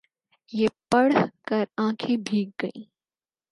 [0.53, 1.13] یہ پڑھ
[1.47, 2.83] کر آنکھیں بھیگ گئیں۔